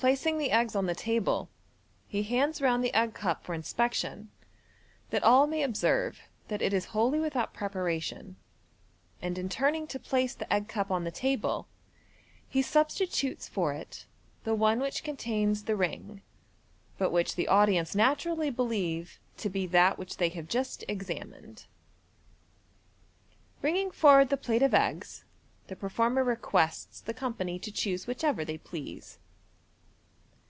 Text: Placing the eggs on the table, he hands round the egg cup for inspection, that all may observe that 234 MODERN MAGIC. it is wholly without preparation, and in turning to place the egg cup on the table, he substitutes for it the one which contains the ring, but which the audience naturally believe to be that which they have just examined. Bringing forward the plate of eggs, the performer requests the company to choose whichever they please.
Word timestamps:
Placing 0.00 0.38
the 0.38 0.52
eggs 0.52 0.76
on 0.76 0.86
the 0.86 0.94
table, 0.94 1.48
he 2.06 2.22
hands 2.22 2.62
round 2.62 2.84
the 2.84 2.94
egg 2.94 3.14
cup 3.14 3.42
for 3.42 3.52
inspection, 3.52 4.30
that 5.10 5.24
all 5.24 5.48
may 5.48 5.64
observe 5.64 6.20
that 6.46 6.58
234 6.58 6.60
MODERN 6.60 6.66
MAGIC. 6.70 6.72
it 6.72 6.76
is 6.76 6.92
wholly 7.32 7.42
without 7.42 7.52
preparation, 7.52 8.36
and 9.20 9.36
in 9.36 9.48
turning 9.48 9.88
to 9.88 9.98
place 9.98 10.36
the 10.36 10.50
egg 10.52 10.68
cup 10.68 10.92
on 10.92 11.02
the 11.02 11.10
table, 11.10 11.66
he 12.48 12.62
substitutes 12.62 13.48
for 13.48 13.72
it 13.72 14.06
the 14.44 14.54
one 14.54 14.78
which 14.78 15.02
contains 15.02 15.64
the 15.64 15.74
ring, 15.74 16.22
but 16.96 17.10
which 17.10 17.34
the 17.34 17.48
audience 17.48 17.92
naturally 17.96 18.50
believe 18.50 19.18
to 19.36 19.50
be 19.50 19.66
that 19.66 19.98
which 19.98 20.18
they 20.18 20.28
have 20.28 20.46
just 20.46 20.84
examined. 20.86 21.66
Bringing 23.60 23.90
forward 23.90 24.28
the 24.28 24.36
plate 24.36 24.62
of 24.62 24.74
eggs, 24.74 25.24
the 25.66 25.74
performer 25.74 26.22
requests 26.22 27.00
the 27.00 27.12
company 27.14 27.58
to 27.58 27.72
choose 27.72 28.06
whichever 28.06 28.44
they 28.44 28.58
please. 28.58 29.18